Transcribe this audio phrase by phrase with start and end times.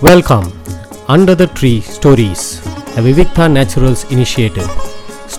[0.00, 0.44] Welcome
[1.08, 4.70] under the tree stories a Vivikta Naturals initiative.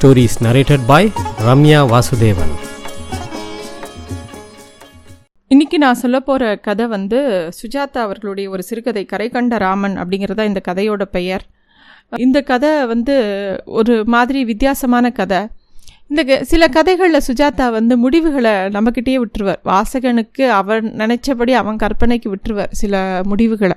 [0.02, 1.12] Stories narrated by
[1.48, 2.52] Ramya Vasudevan
[5.48, 11.02] இன்னைக்கு நான் சொல்ல போகிற கதை வந்து சுஜாதா அவர்களுடைய ஒரு சிறுகதை கரைகண்ட ராமன் அப்படிங்கிறதா இந்த கதையோட
[11.02, 11.46] பெயர்.
[12.16, 15.48] இந்த கதை வந்து ஒரு மாதிரி வித்தியாசமான கதை.
[16.08, 19.62] இந்த க- சில கதைகளில் சுஜாதா வந்து முடிவுகளை நம்மக்கிட்டேயே விட்டுருவார்.
[19.66, 23.76] வாசகனுக்கு அவன் நினச்சபடி அவன் கற்பனைக்கு விட்டுருவார் சில முடிவுகளை.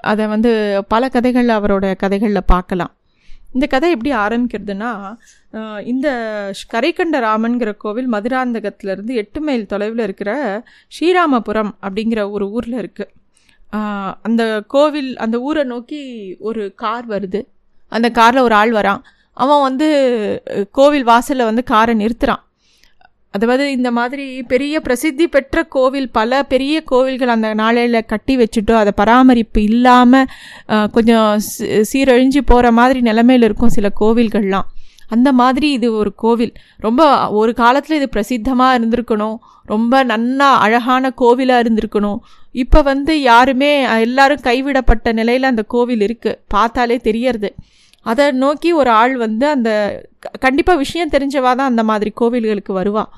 [0.00, 2.94] அதை வந்து பல கதைகளில் அவரோட கதைகளில் பார்க்கலாம்.
[3.52, 5.16] இந்த கதை எப்படி ஆரம்பிக்கிறதுனா
[5.84, 6.08] இந்த
[6.50, 14.62] ஷ்- கரைக்கண்ட ராமன்கிற கோவில் மதுராந்தகத்திலேருந்து எட்டு மைல் தொலைவில் இருக்கிற ஸ்ரீராமபுரம் அப்படிங்கிற ஒரு ஊரில் இருக்குது அந்த
[14.66, 17.46] கோவில் அந்த ஊரை நோக்கி ஒரு கார் வருது.
[17.88, 19.00] அந்த காரில் ஒரு ஆள் வரான்.
[19.32, 19.88] அவன் வந்து
[20.72, 22.42] கோவில் வாசலில் வந்து காரை நிறுத்துகிறான்
[23.34, 28.92] அதாவது இந்த மாதிரி பெரிய பிரசித்தி பெற்ற கோவில் பல பெரிய கோவில்கள் அந்த நாளையில் கட்டி வச்சுட்டோ அதை
[29.00, 30.30] பராமரிப்பு இல்லாமல்
[30.96, 31.28] கொஞ்சம்
[31.90, 34.68] சீரழிஞ்சு போகிற மாதிரி நிலமையில் இருக்கும் சில கோவில்கள்லாம்.
[35.14, 36.52] அந்த மாதிரி இது ஒரு கோவில்.
[36.86, 37.02] ரொம்ப
[37.40, 39.38] ஒரு காலத்தில் இது பிரசித்தமாக இருந்திருக்கணும்.
[39.72, 42.20] ரொம்ப நன்னா அழகான கோவிலாக இருந்திருக்கணும்.
[42.62, 43.72] இப்போ வந்து யாருமே
[44.06, 47.50] எல்லாரும் கைவிடப்பட்ட நிலையில் அந்த கோவில் இருக்குது பார்த்தாலே தெரியறது.
[48.02, 50.02] அதை நோக்கி ஒரு ஆள் வந்து அந்த
[50.38, 53.08] கண்டிப்பாக விஷயம் தெரிஞ்சவா தான் அந்த மாதிரி கோவில்களுக்கு வருவாள்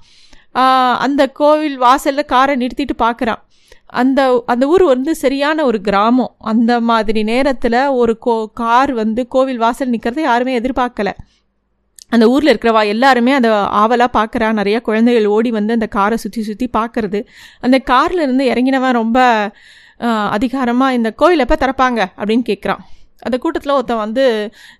[0.98, 3.38] அந்த கோவில் வாசலில் காரை நிறுத்திட்டு பார்க்குறான்
[3.86, 6.36] அந்த அந்த ஊர் வந்து சரியான ஒரு கிராமம்.
[6.38, 11.12] அந்த மாதிரி நேரத்தில் ஒரு கோ கார் வந்து கோவில் வாசல் நிற்கிறத யாருமே எதிர்பார்க்கல
[12.08, 16.70] அந்த ஊரில் இருக்கிறவா எல்லாருமே அதை ஆவலாக பார்க்குறா நிறையா குழந்தைகள் ஓடி வந்து அந்த காரை சுற்றி சுற்றி
[16.72, 17.26] பார்க்குறது
[17.60, 19.50] அந்த காரில் இருந்து இறங்கினவன் ரொம்ப
[20.30, 22.78] அதிகாரமாக இந்த கோயில் எப்போ திறப்பாங்க அப்படின்னு கேட்குறான்
[23.26, 24.24] அந்த கூட்டத்தில் ஒருத்தன் வந்து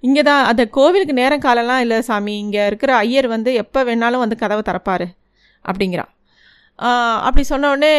[0.06, 4.40] இங்கே தான் அந்த கோவிலுக்கு நேரம் காலம்லாம் இல்லை சாமி இங்கே இருக்கிற ஐயர் வந்து எப்போ வேணாலும் வந்து
[4.42, 5.06] கதவை திறப்பார்
[5.64, 6.10] அப்படிங்கிறான்.
[7.26, 7.92] அப்படி சொன்னோடனே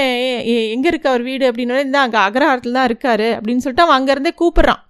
[0.76, 1.46] எங்கே இருக்கு அவர் வீடு?
[1.50, 4.82] அப்படின்னோடனே இந்த அங்கே அக்ரஹாரத்தில் தான் இருக்கார் அப்படின்னு சொல்லிட்டு அவன் அங்கேருந்தே கூப்பிட்றான்.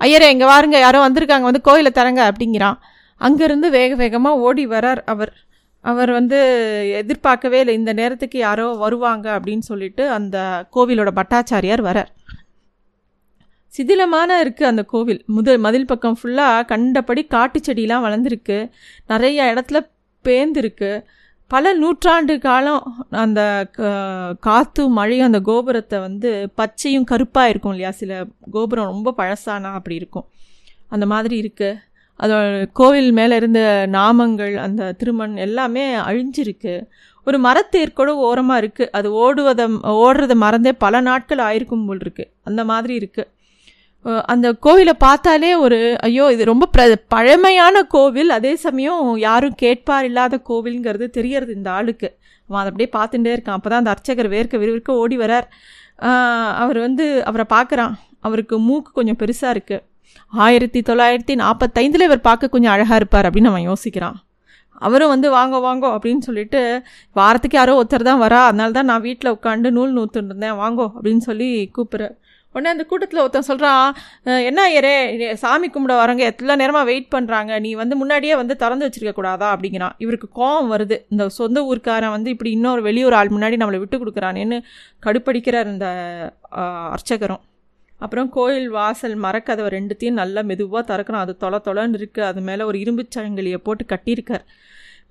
[0.00, 2.78] ஐயரே இங்கே வாருங்க யாரோ வந்திருக்காங்க வந்து கோயிலை தரங்க அப்படிங்கிறான்.
[3.20, 5.32] அங்கேருந்து வேக வேகமாக ஓடி வரார் அவர்.
[5.90, 6.38] அவர் வந்து
[7.00, 10.36] எதிர்பார்க்கவே இல்லை இந்த நேரத்துக்கு யாரோ வருவாங்க அப்படின்னு சொல்லிட்டு அந்த
[10.76, 12.10] கோவிலோட பட்டாச்சாரியார் வரார்.
[13.76, 15.24] சிதிலமான இருக்குது அந்த கோவில்.
[15.36, 18.70] முத மதில் பக்கம் ஃபுல்லாக கண்டபடி காட்டு செடியெலாம் வளர்ந்துருக்கு.
[19.06, 19.88] நிறைய இடத்துல
[20.24, 21.04] பேந்திருக்கு
[21.48, 27.92] பல நூற்றாண்டு காலம் அந்த க- மழையும் அந்த கோபுரத்தை வந்து பச்சையும் கருப்பாக இருக்கும் இல்லையா?
[27.92, 30.24] சில கோபுரம் ரொம்ப பழசானா அப்படி இருக்கும்.
[30.88, 31.76] அந்த மாதிரி இருக்குது
[32.20, 36.86] அதோட கோவில் மேலே இருந்த நாமங்கள் அந்த திருமண் எல்லாமே அழிஞ்சிருக்கு.
[37.26, 42.64] ஒரு மரத்தேர் கூட ஓரமாக இருக்குது அது ஓடுவதை ஓடுறதை மறந்தே பல நாட்கள் ஆயிருக்கும் போல் இருக்குது அந்த
[42.64, 43.26] மாதிரி இருக்குது
[44.32, 46.82] அந்த கோவிலை பார்த்தாலே ஒரு ஐயோ இது ரொம்ப பிர
[47.14, 48.30] பழமையான கோவில்.
[48.38, 52.08] அதே சமயம் யாரும் கேட்பார் இல்லாத கோவில்ங்கிறது தெரியறது இந்த ஆளுக்கு.
[52.48, 53.58] அவன் அதை அப்படியே பார்த்துட்டே இருக்கான்.
[53.58, 55.46] அப்போ தான் அந்த அர்ச்சகர் வேர்க்க விறுவிற்க ஓடி வரார்.
[56.62, 57.94] அவர் வந்து அவரை பார்க்குறான்.
[58.26, 59.84] அவருக்கு மூக்கு கொஞ்சம் பெருசாக இருக்குது
[60.32, 64.16] ஆயிரத்தி தொள்ளாயிரத்தி நாற்பத்தைந்தில் இவர் பார்க்க கொஞ்சம் அழகாக இருப்பார் அப்படின்னு அவன் யோசிக்கிறான்.
[64.86, 66.60] அவரும் வந்து வாங்க வாங்கோ அப்படின்னு சொல்லிட்டு
[67.18, 68.40] வாரத்துக்கு யாரோ ஒருத்தர் தான் வரா.
[68.48, 72.14] அதனால தான் நான் வீட்டில் உட்காந்து நூல் நூற்றுருந்தேன் வாங்கோ அப்படின்னு சொல்லி கூப்பிட்றேன்
[72.54, 73.94] உடனே அந்த கூட்டத்தில் ஒருத்தன் சொல்கிறான்
[74.48, 74.94] என்ன ஐயரே
[75.42, 79.48] சாமி கும்பிட வரவங்க எத்தனை நேரமாக வெயிட் பண்ணுறாங்க நீ வந்து முன்னாடியே வந்து திறந்து வச்சிருக்க கூடாதா?
[79.54, 79.94] அப்படிங்கிறான்.
[80.04, 80.98] இவருக்கு கோவம் வருது.
[81.12, 84.58] இந்த சொந்த ஊர்க்காரன் வந்து இப்படி இன்னொரு வெளியூர் ஆள் முன்னாடி நம்மளை விட்டு கொடுக்குறானேன்னு
[85.06, 85.88] கடுப்படிக்கிறார் இந்த
[86.94, 87.42] அர்ச்சகரும்.
[88.04, 91.22] அப்புறம் கோயில் வாசல் மரக்கதவை ரெண்டுத்தையும் நல்லா மெதுவாக திறக்கணும்.
[91.24, 94.44] அது தொலை தொலைன்னு இருக்குது அது மேலே ஒரு இரும்பு சங்கிலியை போட்டு கட்டியிருக்கார்.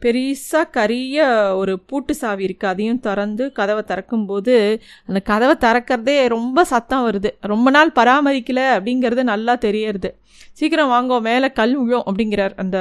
[0.01, 1.25] பெருசாக கரிய
[1.55, 7.29] ஒரு பூட்டு சாவி இருக்குது அதையும் திறந்து கதவை திறக்கும்போது அந்த கதவை திறக்கிறதே ரொம்ப சத்தம் வருது.
[7.41, 10.17] ரொம்ப நாள் பராமரிக்கலை அப்படிங்கிறது நல்லா தெரியறது.
[10.53, 12.77] சீக்கிரம் வாங்கோ மேலே கல் விழும் அப்படிங்கிறார் அந்த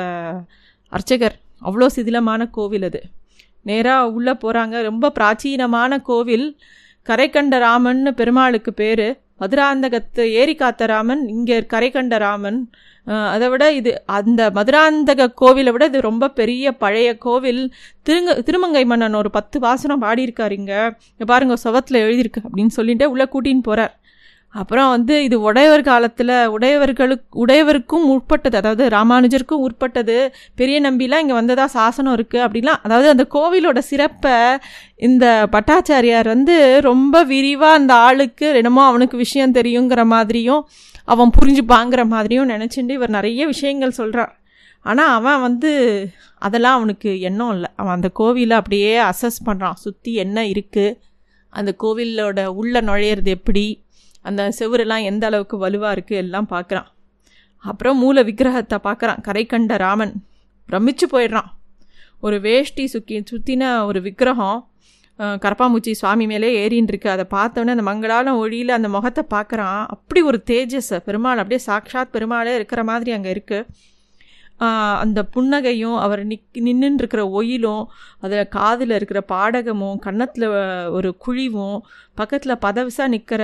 [0.88, 1.36] அர்ச்சகர்.
[1.64, 3.02] அவ்வளோ சிதிலமான கோவில் அது.
[3.62, 6.58] நேராக உள்ளே போகிறாங்க ரொம்ப பிராச்சீனமான கோவில்.
[7.08, 9.06] கரைக்கண்ட ராமன்னு பெருமாளுக்கு பேர்.
[9.40, 12.58] மதுராந்தகத்து ஏரி காத்த ராமன் இங்கே கரைக்கண்ட ராமன்.
[13.34, 17.62] அதை விட இது அந்த மதுராந்தக கோவிலை விட இது ரொம்ப பெரிய பழைய கோவில்.
[18.06, 20.80] திருங்க திருமங்கை மன்னன் ஒரு பத்து வாசனம் பாடியிருக்காரு இங்கே.
[21.32, 23.94] பாருங்க சுவத்தில் எழுதியிருக்கு அப்படின்னு சொல்லிட்டு உள்ளே கூட்டின்னு போகிறார்
[24.54, 30.16] அப்புறம் வந்து இது உடையவர் காலத்தில் உடையவர்களுக்கு உடையவருக்கும் உட்பட்டது அதாவது ராமானுஜருக்கும் உட்பட்டது.
[30.60, 34.34] பெரிய நம்பிலாம் இங்கே வந்ததா சாசனம் இருக்குது அப்படிலாம் அதாவது அந்த கோவிலோட சிறப்பை
[35.08, 36.56] இந்த பட்டாச்சாரியார் வந்து
[36.88, 40.64] ரொம்ப விரிவாக அந்த ஆளுக்கு என்னமோ அவனுக்கு விஷயம் தெரியுங்கிற மாதிரியும்
[41.04, 44.32] அவன் புரிஞ்சுப்பாங்கிற மாதிரியும் நினச்சிட்டு இவர் நிறைய விஷயங்கள் சொல்கிறார்
[44.84, 45.70] ஆனால் அவன் வந்து
[46.42, 47.70] அதெல்லாம் அவனுக்கு எண்ணம் இல்லை.
[47.76, 50.96] அவன் அந்த கோவிலை அப்படியே அசஸ் பண்ணுறான் சுற்றி என்ன இருக்குது
[51.52, 53.64] அந்த கோவிலோட உள்ளே நுழையிறது எப்படி?
[54.28, 56.88] அந்த செவரெல்லாம் எந்த அளவுக்கு வலுவாக இருக்குது எல்லாம் பார்க்குறான்
[57.64, 60.12] அப்புறம் மூல விக்கிரகத்தை பார்க்குறான் கரை கண்ட ராமன்.
[60.68, 61.48] பிரமிச்சு போயிடுறான்.
[62.26, 64.58] ஒரு வேஷ்டி சுக்கி சுற்றின ஒரு விக்கிரகம்
[65.44, 67.08] கரப்பாம்பூச்சி சுவாமி மேலே ஏறின்னு இருக்கு.
[67.14, 70.92] அதை பார்த்தோன்னே அந்த மங்களாலம் ஒளியில் அந்த முகத்தை பார்க்குறான் அப்படி ஒரு தேஜஸ்.
[71.08, 73.66] பெருமாள் அப்படியே சாக்ஷாத் பெருமாளே இருக்கிற மாதிரி அங்கே இருக்குது
[74.96, 77.86] அந்த புன்னகையும் அவர் நிக் நின்றுன்னு இருக்கிற ஒயிலும்
[78.20, 80.46] அதில் காதில் இருக்கிற பாடகமும் கன்னத்தில்
[80.88, 81.80] ஒரு குழிவும்
[82.14, 83.42] பக்கத்தில் பதவிசாக நிற்கிற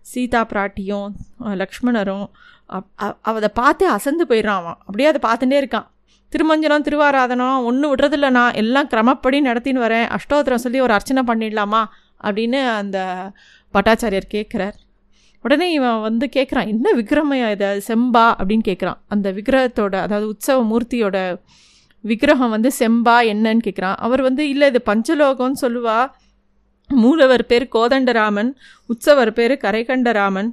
[0.00, 1.10] சீதா பிராட்டியும்
[1.44, 2.26] லக்ஷ்மணரும்
[2.68, 4.74] அப்- அதை பார்த்தே அசந்து போயிடுறான் அவன்.
[4.78, 5.86] அப்படியே அதை பார்த்துட்டே இருக்கான்.
[6.28, 10.16] திருமஞ்சனம் திருவாராதனம் ஒன்றும் விடுறதில்ல நான் எல்லாம் கிரமப்படி நடத்தின்னு வரேன்.
[10.16, 11.84] அஷ்டோத்திரம் சொல்லி ஒரு அர்ச்சனை பண்ணிடலாமா?
[12.24, 13.30] அப்படின்னு அந்த
[13.74, 14.72] பட்டாச்சாரியர் கேட்குறார்
[15.44, 17.68] உடனே இவன் வந்து கேட்குறான் என்ன விக்ரமையா இதை?
[17.88, 18.24] செம்பா?
[18.40, 21.16] அப்படின்னு கேட்குறான் அந்த விக்கிரகத்தோட அதாவது உற்சவ மூர்த்தியோட
[22.04, 25.98] விக்கிரகம் வந்து செம்பா என்னன்னு கேட்குறான் அவர் வந்து இல்லை இது பஞ்சலோகம்னு சொல்லுவா.
[26.90, 28.50] மூலவர் பேர் கோதண்டராமன்
[28.90, 30.48] உற்சவர் பேர் கரைகண்டராமன்.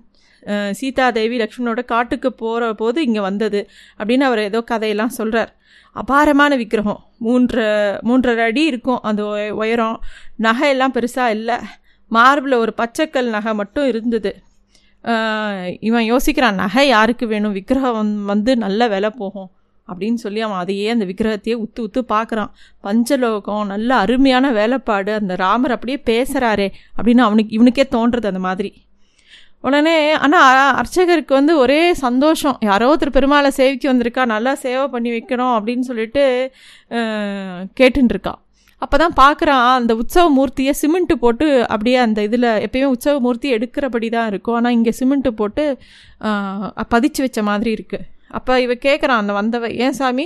[0.79, 3.61] சீதாதேவி லக்ஷ்மணோட காட்டுக்கு போகிற போது இங்கே வந்தது
[3.99, 5.51] அப்படின்னு அவர் ஏதோ கதையெல்லாம் சொல்கிறார்
[5.95, 7.01] அபாரமான விக்கிரகம்.
[7.25, 7.63] மூன்று
[8.07, 9.23] மூன்றரை அடி இருக்கும் அந்த
[9.61, 9.97] உயரம்.
[10.45, 11.57] நகையெல்லாம் பெருசாக இல்லை.
[12.11, 14.31] மார்பில் ஒரு பச்சைக்கல் நகை மட்டும் இருந்தது.
[15.79, 17.51] இவன் யோசிக்கிறான் நகை யாருக்கு வேணும்?
[17.51, 19.49] விக்கிரகம் வந்து- நல்ல விலை போகும்.
[19.87, 22.49] அப்படின்னு சொல்லி அவன் அதையே அந்த விக்கிரகத்தையே உத்து உத்து பார்க்குறான்.
[22.83, 25.13] பஞ்சலோகம் நல்ல அருமையான வேலைப்பாடு.
[25.13, 28.73] அந்த ராமர் அப்படியே பேசுகிறாரே அப்படின்னு அவனுக்கு இவனுக்கே தோன்றுறது அந்த மாதிரி.
[29.61, 32.57] உடனே ஆனால் அர்ச்சகருக்கு வந்து ஒரே சந்தோஷம்.
[32.59, 36.51] யாரோ ஒருத்தர் பெருமாளை சேவிக்க வந்திருக்கா நல்லா சேவை பண்ணி வைக்கணும் அப்படின்னு சொல்லிட்டு
[37.79, 38.47] கேட்டுருக்கான்
[38.83, 44.07] அப்போ தான் பார்க்குறான் அந்த உற்சவ மூர்த்தியை சிமெண்ட்டு போட்டு அப்படியே அந்த இதில் எப்பயுமே உற்சவ மூர்த்தி எடுக்கிறபடி
[44.15, 44.57] தான் இருக்கும்.
[44.59, 45.63] ஆனால் இங்கே சிமெண்ட்டு போட்டு
[46.93, 50.25] பதிச்சு வச்ச மாதிரி இருக்குது அப்போ இவ கேட்குறான் அந்த வந்தவ ஏன் சாமி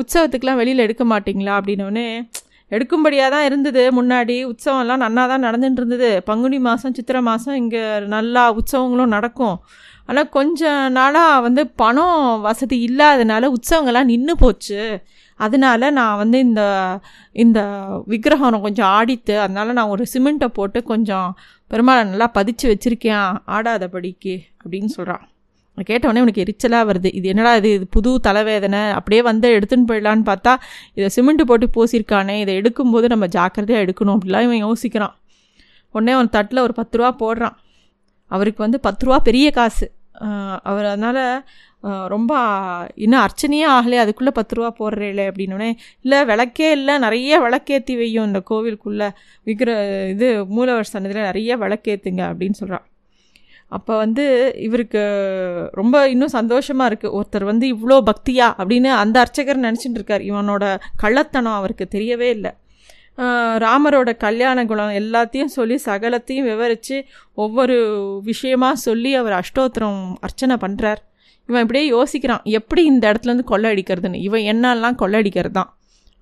[0.00, 1.54] உற்சவத்துக்கெலாம் வெளியில் எடுக்க மாட்டிங்களா?
[1.60, 2.06] அப்படின்னோடனே
[2.76, 3.82] எடுக்கும்படியாக தான் இருந்தது.
[3.98, 7.82] முன்னாடி உற்சவம்லாம் நன்னா தான் நடந்துட்டு இருந்தது பங்குனி மாதம் சித்திரை மாதம் இங்கே
[8.14, 9.56] நல்லா உற்சவங்களும் நடக்கும்.
[10.08, 14.80] ஆனால் கொஞ்ச நாளாக வந்து பணம் வசதி இல்லாதனால உற்சவங்கள்லாம் நின்று போச்சு.
[15.44, 16.62] அதனால நான் வந்து இந்த
[17.44, 17.60] இந்த
[18.06, 21.28] விக்கிரகம் கொஞ்சம் ஆடித்து அதனால் நான் ஒரு சிமெண்ட்டை போட்டு கொஞ்சம்
[21.70, 25.24] பெருமாளை நல்லா பதிச்சு வச்சுருக்கேன் ஆடாதபடிக்கு அப்படின்னு சொல்கிறான்
[25.88, 27.10] கேட்டவொடனே உனக்கு எரிச்சலாக வருது.
[27.18, 27.68] இது என்னடா இது?
[27.72, 28.80] இது புது தலைவேதனை.
[28.90, 30.52] அப்படியே வந்து எடுத்துன்னு போயிடலான்னு பார்த்தா
[30.94, 35.14] இதை சிமெண்ட்டு போட்டு பூசியிருக்கானே இதை எடுக்கும்போது நம்ம ஜாக்கிரதையாக எடுக்கணும் அப்படிலாம் இவன் யோசிக்கிறான்.
[35.94, 37.56] உடனே அவன் தட்டில் ஒரு பத்து ரூபா போடுறான்.
[38.30, 39.86] அவருக்கு வந்து பத்து ரூபா பெரிய காசு.
[40.62, 41.22] அவர் அதனால்
[41.82, 42.32] ரொம்ப
[42.94, 45.70] இன்னும் அர்ச்சனையே ஆகலையே அதுக்குள்ளே பத்து ரூபா போடுறேலே அப்படின்னோடனே
[46.02, 49.08] இல்லை விளக்கே இல்லை நிறைய விளக்கேற்றி வையும் இந்த கோவிலுக்குள்ளே.
[49.46, 49.70] விக்கிர
[50.10, 52.86] இது மூலவர் சன்னதியில் நிறைய விளக்கேற்றுங்க அப்படின்னு சொல்கிறான்
[53.72, 54.24] அப்போ வந்து
[54.66, 55.02] இவருக்கு
[55.70, 60.24] ரொம்ப இன்னும் சந்தோஷமாக இருக்குது ஒருத்தர் வந்து இவ்வளோ பக்தியா அப்படின்னு அந்த அர்ச்சகர் நினச்சிட்டு இருக்கார்.
[60.30, 60.64] இவனோட
[61.02, 62.52] கள்ளத்தனம் அவருக்கு தெரியவே இல்லை.
[63.64, 66.96] ராமரோட கல்யாண குணம் எல்லாத்தையும் சொல்லி சகலத்தையும் விவரித்து
[67.34, 67.76] ஒவ்வொரு
[68.24, 71.00] விஷயமாக சொல்லி அவர் அஷ்டோத்திரம் அர்ச்சனை பண்ணுறார்
[71.48, 74.18] இவன் இப்படியே யோசிக்கிறான் எப்படி இந்த இடத்துலேருந்து கொள்ளை அடிக்கிறதுன்னு.
[74.28, 75.70] இவன் என்னெல்லாம் கொள்ளை அடிக்கிறது தான்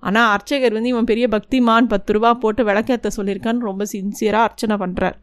[0.03, 5.17] ஆனால் அர்ச்சகர் வந்து இவன் பெரிய பக்திமான் பத்து ரூபா போட்டு விளக்கேற்ற சொல்லியிருக்கான்னு ரொம்ப சின்சியராக அர்ச்சனை பண்ணுறார்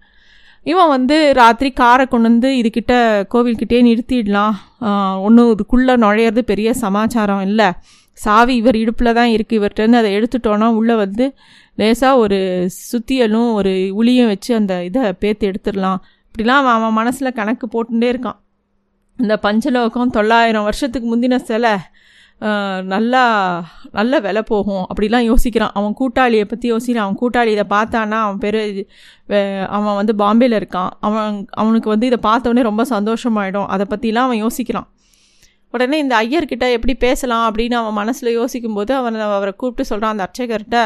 [0.71, 2.95] இவன் வந்து ராத்திரி காரை கொண்டு வந்து இதுக்கிட்ட
[3.33, 4.55] கோவில்கிட்டே நிறுத்திடலாம்.
[5.27, 7.69] ஒன்றும் இதுக்குள்ளே நுழையிறது பெரிய சமாச்சாரம் இல்லை.
[8.19, 11.25] சாவி இவர் இடுப்பில் தான் இருக்குது இவர்கிட்டருந்து அதை எடுத்துட்டோன்னா உள்ளே வந்து
[11.81, 12.39] லேசாக ஒரு
[12.91, 16.01] சுத்தியலும் ஒரு உளியும் வச்சு அந்த இதை பேத்து எடுத்துடலாம்.
[16.31, 18.39] இப்படிலாம் அவன் அவன் மனசில் கணக்கு போட்டுட்டே இருக்கான்.
[19.23, 21.75] இந்த பஞ்சலோகம் தொள்ளாயிரம் வருஷத்துக்கு முந்தின சிலை
[22.93, 23.23] நல்லா
[23.99, 25.75] நல்ல விலை போகும் அப்படிலாம் யோசிக்கிறான்.
[25.79, 27.07] அவன் கூட்டாளியை பற்றி யோசிக்கிறான்.
[27.07, 28.61] அவன் கூட்டாளி இதை பார்த்தானா அவன் பேர்
[29.77, 30.91] அவன் வந்து பாம்பேயில் இருக்கான்.
[31.09, 33.69] அவன் அவனுக்கு வந்து இதை பார்த்தோன்னே ரொம்ப சந்தோஷமாயிடும்.
[33.75, 34.89] அதை பற்றிலாம் அவன் யோசிக்கிறான்.
[35.75, 40.79] உடனே இந்த ஐயர்கிட்ட எப்படி பேசலாம் அப்படின்னு அவன் மனசில் யோசிக்கும்போது அவன் அவரை கூப்பிட்டு சொல்கிறான் அந்த அர்ச்சகர்கிட்ட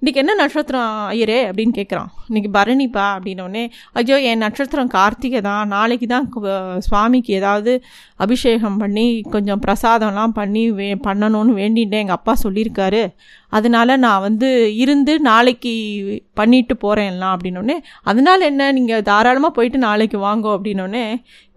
[0.00, 1.38] இன்றைக்கி என்ன நட்சத்திரம் ஐயரே?
[1.48, 3.06] அப்படின்னு கேட்குறான் இன்றைக்கி பரணிப்பா?
[3.16, 5.68] அப்படின்னோடனே ஐயோ என் நட்சத்திரம் கார்த்திகை தான்.
[5.68, 6.28] நாளைக்கு தான்
[6.86, 7.72] சுவாமிக்கு ஏதாவது
[8.16, 13.02] அபிஷேகம் பண்ணி கொஞ்சம் பிரசாதம்லாம் பண்ணி வே பண்ணணும்னு வேண்டிட்டு எங்கள் அப்பா சொல்லியிருக்காரு.
[13.56, 15.74] அதனால நான் வந்து இருந்து நாளைக்கு
[16.34, 17.76] பண்ணிட்டு போகிறேன் எல்லாம் அப்படின்னோடனே
[18.10, 18.72] அதனால் என்ன?
[18.78, 20.50] நீங்கள் தாராளமாக போயிட்டு நாளைக்கு வாங்கோ.
[20.56, 21.04] அப்படின்னோடனே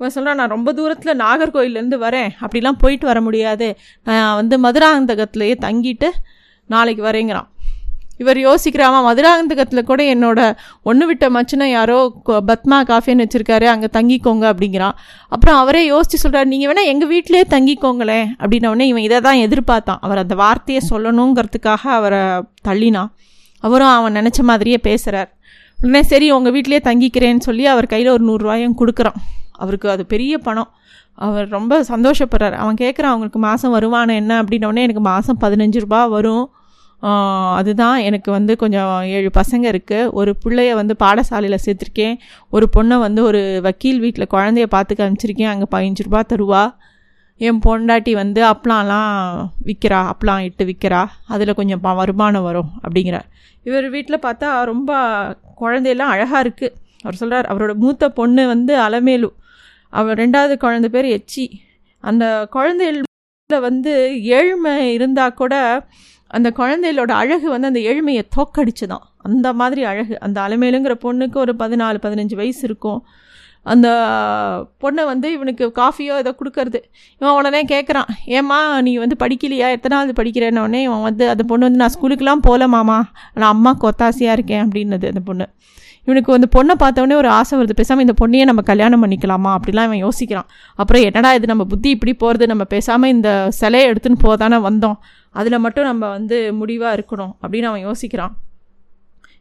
[0.01, 2.29] இவன் சொல்கிறான் நான் ரொம்ப தூரத்தில் நாகர்கோயிலேருந்து வரேன்.
[2.43, 3.67] அப்படிலாம் போயிட்டு வர முடியாது.
[4.07, 6.07] நான் வந்து மதுராந்தகத்திலேயே தங்கிட்டு
[6.73, 7.47] நாளைக்கு வரேங்கிறான்.
[8.21, 10.39] இவர் யோசிக்கிறாமா மதுராந்தகத்தில் கூட என்னோட
[10.89, 11.97] ஒன்று விட்ட மச்சினை யாரோ
[12.49, 13.67] பத்மா காஃபேன்னு வச்சுருக்காரு.
[13.73, 14.95] அங்கே தங்கிக்கோங்க அப்படிங்கிறான்.
[15.35, 18.27] அப்புறம் அவரே யோசிச்சு சொல்கிறார் நீங்கள் வேணால் எங்கள் வீட்டிலே தங்கிக்கோங்களேன்.
[18.41, 20.01] அப்படின்னோடனே இவன் இதை தான் எதிர்பார்த்தான்.
[20.07, 22.23] அவர் அந்த வார்த்தையை சொல்லணுங்கிறதுக்காக அவரை
[22.69, 23.11] தள்ளினான்.
[23.63, 25.29] அவரும் அவன் நினச்ச மாதிரியே பேசுகிறார்
[25.83, 29.19] உடனே சரி உங்கள் வீட்டிலேயே தங்கிக்கிறேன்னு சொல்லி அவர் கையில் ஒரு நூறுரூவாயும் கொடுக்குறான்.
[29.61, 30.69] அவருக்கு அது பெரிய பணம்.
[31.13, 32.51] அவர் ரொம்ப சந்தோஷப்படுறார்.
[32.51, 34.41] அவன் கேட்குறான் அவங்களுக்கு மாதம் வருமானம் என்ன?
[34.41, 36.49] அப்படின்னோடனே எனக்கு மாதம் பதினஞ்சு ரூபா வரும்.
[37.53, 42.17] அதுதான் எனக்கு வந்து கொஞ்சம் ஏழு பசங்க இருக்குது ஒரு பிள்ளைய வந்து பாடசாலையில் சேர்த்துருக்கேன்.
[42.49, 45.47] ஒரு பொண்ணை வந்து ஒரு வக்கீல் வீட்டில் குழந்தைய பார்த்துக்க அனுப்பிச்சிருக்கேன்.
[45.47, 46.89] அங்கே பதினஞ்சு ரூபா தருவா.
[47.37, 53.29] என் பொண்டாட்டி வந்து அப்லாம்லாம் விற்கிறா அப்பளம் இட்டு விற்கிறா அதில் கொஞ்சம் ப- வருமானம் வரும் அப்படிங்கிறார்.
[53.63, 54.95] இவர் வீட்டில் பார்த்தா ரொம்ப
[55.55, 59.29] குழந்தையெல்லாம் அழகாக இருக்குது அவர் சொல்கிறார் அவரோட மூத்த பொண்ணு வந்து அலமேலு.
[59.91, 61.45] அவள் ரெண்டாவது குழந்த பேர் எச்சி.
[62.03, 63.01] அந்த குழந்தைகள
[63.61, 65.55] வந்து ஏழ்மை இருந்தால் கூட
[66.27, 69.05] அந்த குழந்தைகளோட அழகு வந்து அந்த ஏழ்மையை தோக்கடிச்சுதான்.
[69.17, 70.19] அந்த மாதிரி அழகு.
[70.19, 73.01] அந்த அலைமையிலுங்கிற பொண்ணுக்கு ஒரு பதினாலு பதினஞ்சு வயசு இருக்கும்.
[73.63, 73.87] அந்த
[74.81, 76.79] பொண்ணை வந்து இவனுக்கு காஃபியோ ஏதோ கொடுக்கறது.
[77.19, 79.69] இவன் உடனே கேட்குறான் ஏம்மா நீ வந்து படிக்கலையா?
[79.69, 82.97] எத்தனாவது படிக்கிறேன்னு உடனே இவன் வந்து அந்த பொண்ணு வந்து நான் ஸ்கூலுக்கெலாம் போகல மாமா.
[83.33, 85.47] நான் அம்மாவுக்கு ஒத்தாசையாக இருக்கேன் அப்படின்னது அந்த பொண்ணு.
[86.03, 87.73] இவனுக்கு வந்து பொண்ணை பார்த்தவொடனே ஒரு ஆசை வருது.
[87.75, 89.51] பேசாமல் இந்த பொண்ணையே நம்ம கல்யாணம் பண்ணிக்கலாமா?
[89.57, 90.47] அப்படிலாம் இவன் யோசிக்கிறான்.
[90.75, 91.45] அப்புறம் என்னடா இது?
[91.45, 94.97] நம்ம புத்தி இப்படி போகிறது நம்ம பேசாமல் இந்த சிலையை எடுத்துன்னு போதானே வந்தோம்.
[95.35, 98.33] அதில் மட்டும் நம்ம வந்து முடிவாக இருக்கணும் அப்படின்னு அவன் யோசிக்கிறான்.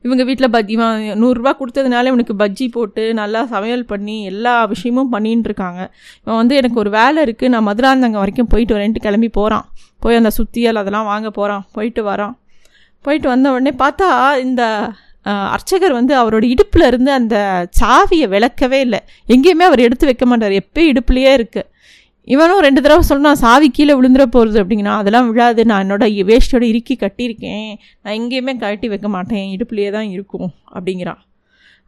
[0.05, 5.49] இவங்க வீட்டில் பஜ்ஜி இவன் நூறுரூவா கொடுத்ததுனால இவனுக்கு பஜ்ஜி போட்டு நல்லா சமையல் பண்ணி எல்லா விஷயமும் பண்ணின்னு
[5.49, 5.81] இருக்காங்க.
[6.25, 9.67] இவன் வந்து எனக்கு ஒரு வேலை இருக்குது நான் மதுராந்தங்க வரைக்கும் போயிட்டு வரேன்ட்டு கிளம்பி போகிறான்
[9.99, 12.35] போய் அந்த சுத்தியல் அதெல்லாம் வாங்க போகிறான் போயிட்டு வரான்.
[13.05, 14.09] போயிட்டு வந்த உடனே பார்த்தா
[14.47, 14.63] இந்த
[15.55, 17.37] அர்ச்சகர் வந்து அவரோட இடுப்பில் இருந்து அந்த
[17.81, 19.01] சாவியை விளக்கவே இல்லை.
[19.35, 20.55] எங்கேயுமே அவர் எடுத்து வைக்க மாட்டார்.
[20.63, 21.69] எப்பயும் இடுப்புலையே இருக்குது
[22.35, 25.63] இவனும் ரெண்டு தடவை சொன்னான் சாவி கீழே விழுந்துட போகிறது அப்படிங்கன்னா அதெல்லாம் விழாது.
[25.71, 27.71] நான் என்னோட வேஷ்டியோட இறுக்கி கட்டியிருக்கேன்.
[28.03, 29.47] நான் எங்கேயுமே கட்டி வைக்க மாட்டேன்.
[29.55, 30.51] இடுப்புலையே தான் இருக்கும்.
[30.75, 31.21] அப்படிங்கிறான்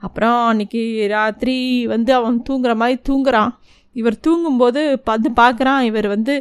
[0.06, 0.82] அப்புறம் அன்றைக்கி
[1.14, 1.56] ராத்திரி
[1.94, 3.52] வந்து அவன் தூங்குற மாதிரி தூங்குறான்.
[4.00, 5.82] இவர் தூங்கும்போது பார்த்து பார்க்குறான்.
[5.90, 6.34] இவர் வந்து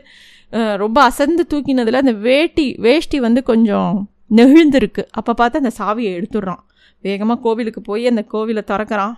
[0.83, 3.91] ரொம்ப அசந்து தூக்கினதில் அந்த வேட்டி வேஷ்டி வந்து கொஞ்சம்
[4.39, 5.03] நெகிழ்ந்துருக்கு.
[5.19, 6.61] அப்போ பார்த்து அந்த சாவியை எடுத்துடுறான்.
[7.01, 9.15] வேகமாக கோவிலுக்கு போய் அந்த கோவிலை திறக்கிறான்.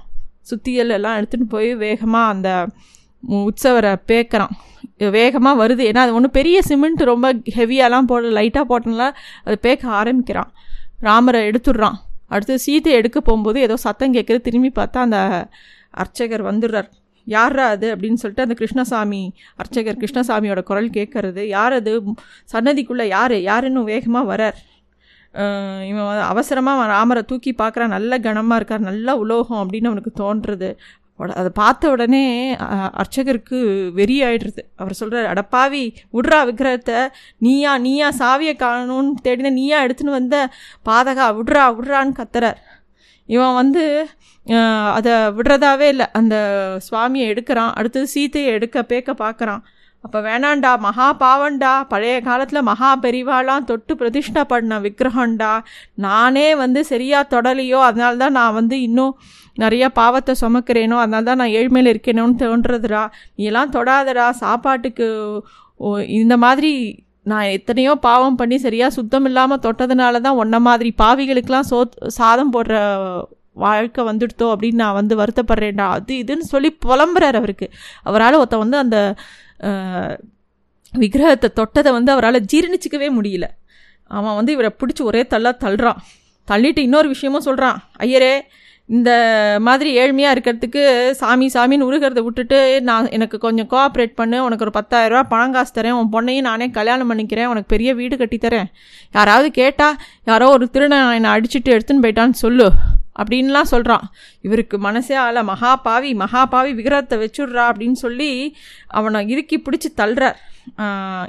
[0.49, 2.49] சுத்தியல் எல்லாம் எடுத்துகிட்டு போய் வேகமாக அந்த
[3.29, 4.53] உற்சவரை பேக்கிறான்.
[5.17, 5.83] வேகமாக வருது.
[5.89, 9.05] ஏன்னா அது ஒன்றும் பெரிய சிமெண்ட் ரொம்ப ஹெவியாலாம் போட லைட்டாக போட்டனால
[9.43, 10.51] அது பேக்க ஆரம்பிக்கிறான்.
[11.07, 11.97] ராமரை எடுத்துடுறான்.
[12.33, 15.19] அடுத்து சீத்தை எடுக்க போகும்போது ஏதோ சத்தம் கேட்குறது திரும்பி பார்த்தா அந்த
[16.01, 16.89] அர்ச்சகர் வந்துடுறார்.
[17.27, 19.19] யாரா அது அப்படின்னு சொல்லிட்டு அந்த கிருஷ்ணசாமி
[19.61, 21.91] அர்ச்சகர் கிருஷ்ணசாமியோட குரல் கேட்கறது யார் அது?
[22.53, 23.35] சன்னதிக்குள்ளே யார்?
[23.41, 24.57] யாருன்னு வேகமாக வரார்
[25.87, 30.77] இவன் வந்து அவசரமாக ராமரை தூக்கி பார்க்குறான் நல்ல கனமாக இருக்கார் நல்ல உலோகம் அப்படின்னு அவனுக்கு தோன்றுறது.
[31.19, 37.07] உட- அதை பார்த்த உடனே அர்ச்சகருக்கு வெறி ஆயிடுறது அவர் சொல்கிறார் அடப்பாவி விட்றா விக்கிரகத்தை.
[37.37, 40.49] நீயா நீயா சாவியை காணணும்னு தேடின நீயா எடுத்துன்னு வந்த
[40.85, 42.55] பாதகா விட்றா விட்றான்னு கத்துறார்.
[43.25, 44.07] இவன் வந்து
[44.93, 46.05] அதை விடுறதாவே இல்லை.
[46.11, 49.59] அந்த சுவாமியை எடுக்கிறான் அடுத்தது சீத்தையை எடுக்க பேக்க பார்க்குறான்.
[50.03, 55.51] அப்போ வேணாண்டா மகா பாவண்டா பழைய காலத்தில் மகா பெரிவாலாம் தொட்டு பிரதிஷ்டா பண்ண விக்கிரகண்டா.
[56.05, 59.13] நானே வந்து சரியாக தொடலையோ அதனால தான் நான் வந்து இன்னும்
[59.57, 63.03] நிறைய பாவத்தை சுமக்கிறேனோ அதனால தான் நான் ஏழ்மையில் இருக்கேனோன்னு தோன்றதுடா.
[63.35, 65.07] நீ எல்லாம் தொடாதடா சாப்பாட்டுக்கு
[65.79, 66.71] ஓ, இந்த மாதிரி
[67.25, 71.77] நான் எத்தனையோ பாவம் பண்ணி சரியாக சுத்தம் இல்லாமல் தொட்டதுனால தான் ஒன்றை மாதிரி பாவிகளுக்கெல்லாம் சோ
[72.17, 72.75] சாதம் போடுற
[73.53, 75.87] வாழ்க்கை வந்துடுத்தோ அப்படின்னு நான் வந்து வருத்தப்படுறேன்டா.
[75.97, 77.67] அது இதுன்னு சொல்லி புலம்புறார் அவருக்கு.
[78.03, 78.97] அவரால் ஒருத்தன் வந்து அந்த
[80.93, 83.45] விக்கிரகத்தை தொட்டதை வந்து அவரால் ஜீரணிச்சிக்கவே முடியல.
[84.17, 86.01] அவன் வந்து இவரை பிடிச்சி ஒரே தள்ளா தள்ளுறான்.
[86.47, 88.33] தள்ளிட்டு இன்னொரு விஷயமும் சொல்கிறான் ஐயரே
[88.89, 89.11] இந்த
[89.65, 90.81] மாதிரி ஏழ்மையாக இருக்கிறதுக்கு
[91.19, 92.57] சாமி சாமின்னு உருகிறத விட்டுட்டு
[92.89, 94.37] நான் எனக்கு கொஞ்சம் கோஆப்ரேட் பண்ணு.
[94.45, 95.97] உனக்கு ஒரு பத்தாயிரரூபா பணம் காசு தரேன்.
[95.99, 97.49] உன் பொண்ணையும் நானே கல்யாணம் பண்ணிக்கிறேன்.
[97.51, 98.67] உனக்கு பெரிய வீடு கட்டித்தரேன்.
[99.17, 99.95] யாராவது கேட்டால்
[100.31, 102.67] யாரோ ஒரு திருடன் என்னை அடிச்சிட்டு எடுத்துன்னு போயிட்டான்னு சொல்லு.
[103.19, 104.05] அப்படின்லாம் சொல்கிறான்
[104.45, 108.29] இவருக்கு மனசே ஆள மகாபாவி பாவி மகா பாவி விக்கிரகத்தை வச்சுடுறா அப்படின்னு சொல்லி
[108.99, 110.37] அவனை இறுக்கி பிடிச்சி தள்ளுறார்.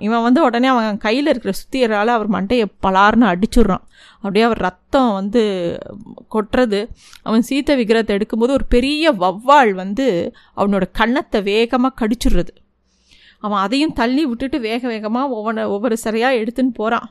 [0.07, 3.85] இவன் வந்து உடனே அவன் கையில் இருக்கிற சுத்தியரால் அவர் மண்டையை பலார்னு அடிச்சுடுறான்.
[4.23, 5.43] அப்படியே அவர் ரத்தம் வந்து
[6.35, 6.81] கொட்டுறது.
[7.23, 10.07] அவன் சீத்த விக்கிரத்தை எடுக்கும்போது ஒரு பெரிய வவ்வாள் வந்து
[10.57, 12.55] அவனோட கன்னத்தை வேகமாக கடிச்சுடுறது.
[13.45, 17.09] அவன் அதையும் தள்ளி விட்டுட்டு வேக வேகமாக ஒவ்வொன்று ஒவ்வொரு சரியாக எடுத்துன்னு போகிறான்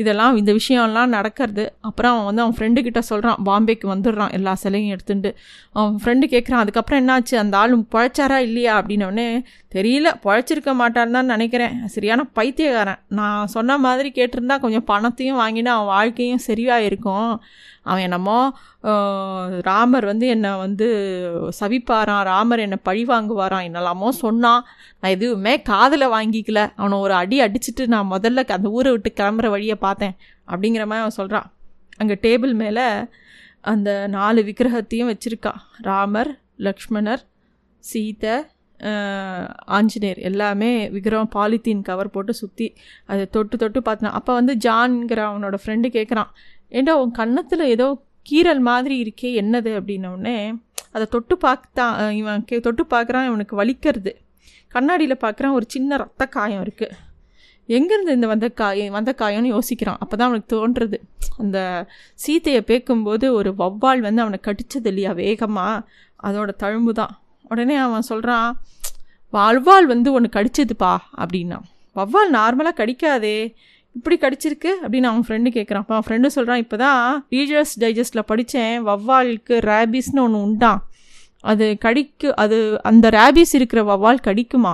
[0.00, 1.64] இதெல்லாம் இந்த விஷயம்லாம் நடக்கிறது.
[1.80, 5.30] அப்புறம் அவன் வந்து அவன் ஃப்ரெண்டு கிட்ட சொல்கிறான் பாம்பேக்கு வந்துடுறான் எல்லா சிலையும் எடுத்துட்டு
[5.72, 7.34] அவன் ஃப்ரெண்டு கேட்குறான் அதுக்கப்புறம் என்னாச்சு?
[7.34, 8.74] அந்த ஆள் பழைச்சாரா இல்லையா?
[8.80, 9.26] அப்படின்னோடனே
[9.74, 11.74] தெரியல பழைச்சிருக்க மாட்டான்னு தான் நினைக்கிறேன்.
[11.86, 13.00] சரியான பைத்தியக்காரன்.
[13.20, 17.32] நான் சொன்ன மாதிரி கேட்டிருந்தா கொஞ்சம் பணத்தையும் வாங்கினா அவன் வாழ்க்கையும் சரியாக இருக்கும்
[17.86, 18.38] அவன் என்னமோ
[19.68, 20.86] ராமர் வந்து என்னை வந்து
[21.60, 24.62] சவிப்பாரான் ராமர் என்னை பழி வாங்குவாரான் என்னெல்லாமோ சொன்னான்.
[25.00, 26.60] நான் எதுவுமே காதில் வாங்கிக்கல.
[26.80, 30.14] அவனை ஒரு அடி அடிச்சுட்டு நான் முதல்ல அந்த ஊரை விட்டு கிளம்புற வழியை பார்த்தேன்.
[30.50, 31.48] அப்படிங்கிற மாதிரி அவன் சொல்கிறான்
[32.00, 32.86] அங்கே டேபிள் மேலே
[33.72, 35.52] அந்த நாலு விக்கிரகத்தையும் வச்சுருக்கா.
[35.88, 36.30] ராமர்
[36.66, 37.22] லக்ஷ்மணர்
[37.84, 38.36] சீதை
[39.76, 40.20] ஆஞ்சநேயர்.
[40.28, 42.66] எல்லாமே விக்கிரகம் பாலித்தீன் கவர் போட்டு சுற்றி
[43.10, 46.30] அதை தொட்டு தொட்டு பார்த்தான் அப்போ வந்து ஜான்ங்கிற அவனோட ஃப்ரெண்டு கேட்குறான்
[46.72, 47.86] ஏண்டா உன் கன்னத்தில் ஏதோ
[48.28, 50.36] கீறல் மாதிரி இருக்கே என்னது அப்படின்னோடனே
[50.94, 51.84] அதை தொட்டு பார்த்தா
[52.20, 54.12] இவன் கே தொட்டு பார்க்குறான் இவனுக்கு வலிக்கிறது.
[54.72, 56.96] கண்ணாடியில் பார்க்குறான் ஒரு சின்ன ரத்த காயம் இருக்குது
[57.68, 59.98] எங்கேருந்து இந்த வந்த காயம் வந்த காயம்னு யோசிக்கிறான்.
[60.02, 60.98] அப்போ தான் அவனுக்கு தோன்றுறது.
[61.42, 61.58] அந்த
[62.24, 65.84] சீத்தையை பேக்கும்போது ஒரு வவ்வால் வந்து அவனை கடிச்சது இல்லையா வேகமாக
[66.22, 67.12] அதோட தழும்பு தான்
[67.50, 68.50] உடனே அவன் சொல்கிறான்
[69.32, 71.58] வவ்வால் வந்து ஒன்று கடிச்சதுப்பா அப்படின்னா
[71.96, 73.36] வவ்வால் நார்மலாக கடிக்காதே.
[73.94, 78.82] இப்படி கடிச்சிருக்கு அப்படின்னு அவன் ஃப்ரெண்டு கேட்குறான் அப்போ அவன் ஃப்ரெண்டு சொல்கிறான் இப்போ தான் ரீஜர்ஸ் டைஜஸ்டில் படித்தேன்
[78.82, 80.80] வவ்வாலுக்கு ரேபிஸ்னு ஒன்று உண்டான்
[81.44, 84.72] அது கடிக்கு அது அந்த ரேபிஸ் இருக்கிற வவ்வால் கடிக்குமா?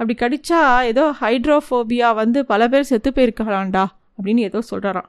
[0.00, 3.84] அப்படி கடிச்சா ஏதோ ஹைட்ரோஃபோபியா வந்து பல பேர் செத்து போயிருக்கலாம்டா
[4.18, 5.08] அப்படின்னு ஏதோ சொல்கிறான்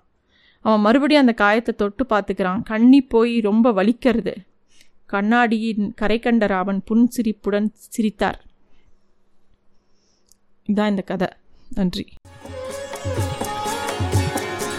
[0.65, 2.63] அவன் மறுபடியும் அந்த காயத்தை தொட்டு பார்த்துக்கிறான்.
[2.63, 4.33] கண்ணி போய் ரொம்ப வலிக்கிறது.
[5.09, 8.39] கண்ணாடியின் கரை கண்ட ராவன் புன்சிரிப்புடன் சிரித்தார்.
[10.67, 11.27] இதான் இந்த கதை.
[11.73, 12.05] நன்றி.